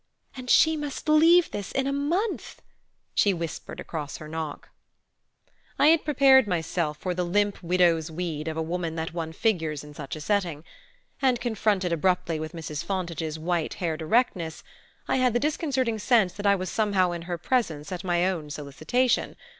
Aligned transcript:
"And 0.35 0.49
she 0.49 0.75
must 0.75 1.07
leave 1.07 1.51
this 1.51 1.71
in 1.71 1.85
a 1.85 1.93
month!" 1.93 2.59
she 3.13 3.35
whispered 3.35 3.79
across 3.79 4.17
her 4.17 4.27
knock. 4.27 4.69
I 5.77 5.89
had 5.89 6.03
prepared 6.03 6.47
myself 6.47 6.97
for 6.97 7.13
the 7.13 7.23
limp 7.23 7.61
widow's 7.61 8.09
weed 8.09 8.47
of 8.47 8.57
a 8.57 8.63
woman 8.63 8.95
that 8.95 9.13
one 9.13 9.31
figures 9.31 9.83
in 9.83 9.93
such 9.93 10.15
a 10.15 10.19
setting; 10.19 10.63
and 11.21 11.39
confronted 11.39 11.93
abruptly 11.93 12.39
with 12.39 12.53
Mrs. 12.53 12.83
Fontage's 12.83 13.37
white 13.37 13.75
haired 13.75 14.01
erectness 14.01 14.63
I 15.07 15.17
had 15.17 15.33
the 15.33 15.39
disconcerting 15.39 15.99
sense 15.99 16.33
that 16.33 16.47
I 16.47 16.55
was 16.55 16.71
somehow 16.71 17.11
in 17.11 17.21
her 17.29 17.37
presence 17.37 17.91
at 17.91 18.03
my 18.03 18.25
own 18.25 18.49
solicitation. 18.49 19.35